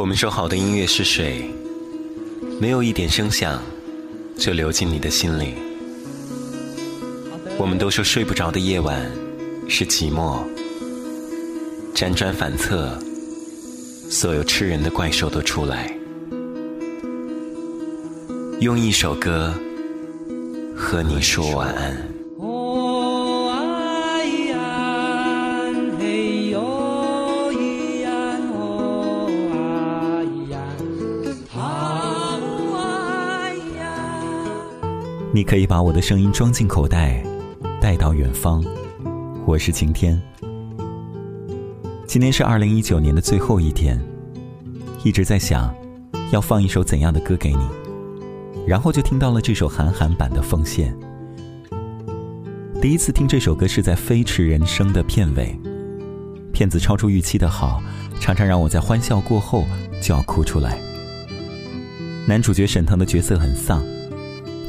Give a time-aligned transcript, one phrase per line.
[0.00, 1.44] 我们说好的音乐是水，
[2.58, 3.62] 没有一点声响
[4.34, 5.52] 就流进你的心里。
[7.58, 9.12] 我们都说睡不着的夜晚
[9.68, 10.42] 是寂寞，
[11.94, 12.98] 辗转反侧，
[14.08, 15.94] 所有吃人的怪兽都出来，
[18.60, 19.52] 用一首歌
[20.74, 22.19] 和你说晚安。
[35.32, 37.22] 你可以把我的声音装进口袋，
[37.80, 38.64] 带到远方。
[39.46, 40.20] 我是晴天。
[42.04, 43.96] 今天是二零一九年的最后一天，
[45.04, 45.72] 一直在想
[46.32, 47.60] 要放一首怎样的歌给你，
[48.66, 50.92] 然后就听到了这首韩寒版的《奉献》。
[52.80, 55.56] 第一次听这首歌是在《飞驰人生》的片尾，
[56.52, 57.80] 片子超出预期的好，
[58.18, 59.64] 常常让我在欢笑过后
[60.02, 60.76] 就要哭出来。
[62.26, 63.80] 男主角沈腾的角色很丧。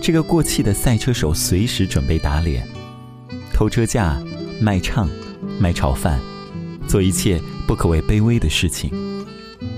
[0.02, 2.68] 这个过气的赛车手随时准备打脸，
[3.54, 4.20] 偷车架、
[4.60, 5.08] 卖唱、
[5.60, 6.20] 卖炒饭，
[6.88, 8.92] 做一切不可谓卑微的事情，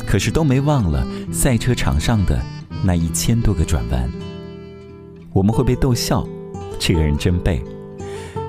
[0.07, 2.41] 可是都没忘了赛车场上的
[2.85, 4.09] 那一千多个转弯。
[5.33, 6.25] 我们会被逗笑，
[6.79, 7.61] 这个人真背。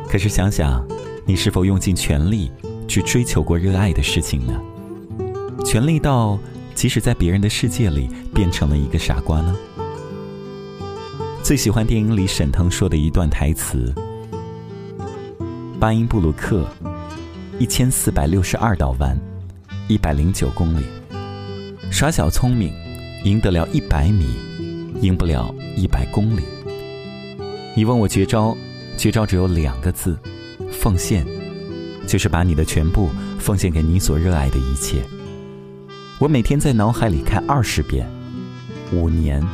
[0.08, 0.86] 可是想想，
[1.27, 2.52] 你是否用尽全力
[2.86, 4.52] 去追求过热爱的事情呢？
[5.64, 6.39] 全力到
[6.72, 9.56] 即使在别人的世界里变成了一个傻瓜呢？
[11.45, 13.95] 最喜欢电影里沈腾说的一段台词
[15.78, 16.67] ：“巴音布鲁克，
[17.59, 19.14] 一千四百六十二道弯，
[19.86, 20.86] 一百零九公里，
[21.91, 22.73] 耍小聪明，
[23.25, 24.25] 赢得了一百米，
[25.03, 26.41] 赢不了一百公里。
[27.77, 28.56] 你问我绝招，
[28.97, 30.19] 绝招只有两个字：
[30.73, 31.27] 奉献，
[32.06, 35.03] 就是把你的全部奉献给你所热爱的一切。
[36.19, 38.08] 我每天在脑海里看二十遍，
[38.95, 39.47] 五年。”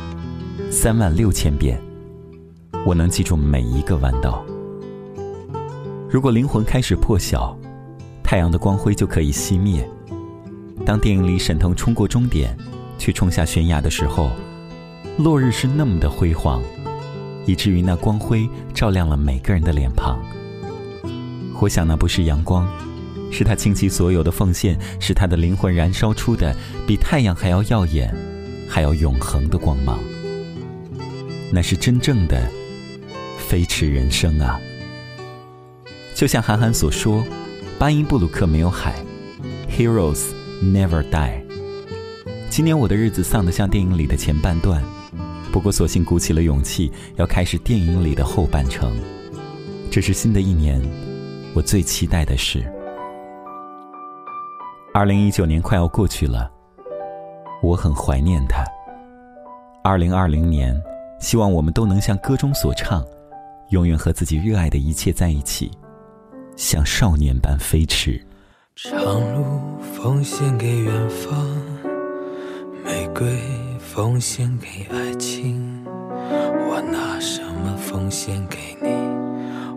[0.71, 1.77] 三万六千遍，
[2.85, 4.41] 我能记住每一个弯道。
[6.09, 7.53] 如果灵魂开始破晓，
[8.23, 9.85] 太阳的光辉就可以熄灭。
[10.85, 12.57] 当电影里沈腾冲过终点，
[12.97, 14.31] 去冲下悬崖的时候，
[15.17, 16.63] 落日是那么的辉煌，
[17.45, 20.17] 以至于那光辉照亮了每个人的脸庞。
[21.59, 22.65] 我想那不是阳光，
[23.29, 26.55] 是他倾其所有的奉献，是他的灵魂燃烧出的
[26.87, 28.15] 比太阳还要耀眼、
[28.69, 29.99] 还要永恒的光芒。
[31.53, 32.41] 那是真正的
[33.37, 34.57] 飞驰人生啊！
[36.15, 37.21] 就像韩寒所说
[37.77, 38.95] ：“巴音布鲁克没有海
[39.69, 40.27] ，Heroes
[40.63, 41.43] never die。”
[42.49, 44.81] 今年我的日子丧得像电影里的前半段，
[45.51, 48.95] 不过索性鼓起了勇气，要开始电影里的后半程。
[49.91, 50.81] 这是新的一年，
[51.53, 52.63] 我最期待的事。
[54.93, 56.49] 二零一九年快要过去了，
[57.61, 58.63] 我很怀念他。
[59.83, 60.81] 二零二零年。
[61.21, 63.05] 希望我们都能像歌中所唱，
[63.69, 65.71] 永远和自己热爱的一切在一起，
[66.57, 68.19] 像少年般飞驰。
[68.75, 68.99] 长
[69.35, 69.61] 路
[69.93, 71.31] 奉献给远方，
[72.83, 73.37] 玫瑰
[73.79, 78.89] 奉献给爱情，我拿什么奉献给你，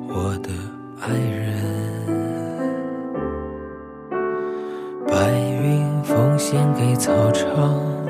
[0.08, 0.50] 我的
[0.98, 1.62] 爱人？
[5.06, 5.30] 白
[5.62, 8.03] 云奉献给草场。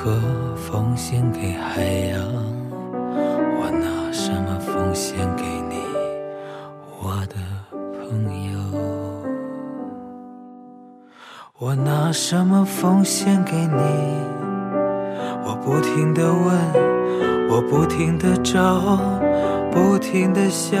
[0.00, 2.22] 江河奉献给海洋，
[3.60, 5.76] 我拿什么奉献给你，
[7.02, 7.36] 我的
[7.98, 8.58] 朋友？
[11.58, 13.82] 我拿什么奉献给你？
[15.44, 18.80] 我不停的问，我不停的找，
[19.70, 20.80] 不停的想。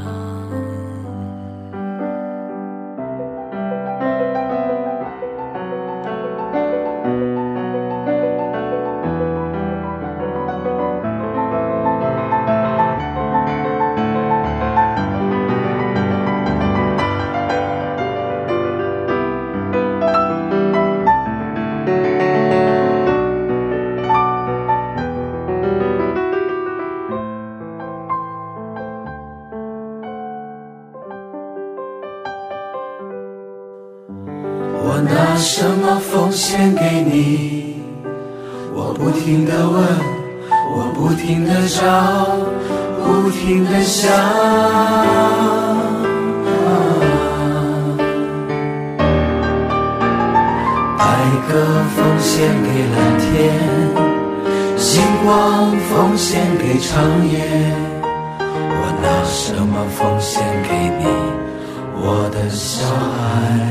[35.41, 37.81] 什么奉献给你？
[38.75, 39.83] 我不停的问，
[40.75, 41.81] 我不停的找，
[43.03, 44.11] 不停的想。
[50.95, 51.03] 白
[51.49, 51.51] 鸽
[51.95, 53.27] 奉献给蓝天，
[54.77, 57.33] 星光奉献给长夜。
[58.43, 61.03] 我拿什么奉献给你，
[61.95, 63.70] 我的小孩？